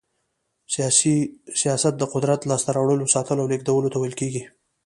سياست 1.61 1.93
د 1.97 2.03
قدرت 2.13 2.39
لاسته 2.49 2.69
راوړلو، 2.77 3.11
ساتلو 3.15 3.41
او 3.43 3.49
لېږدولو 3.51 3.91
ته 3.93 3.97
ويل 3.99 4.15
کېږي. 4.21 4.43